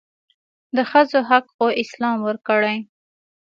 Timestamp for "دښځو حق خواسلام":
0.75-2.17